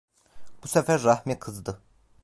Bu 0.63 0.67
sefer 0.67 1.03
Rahmi 1.03 1.39
kızdı. 1.39 1.81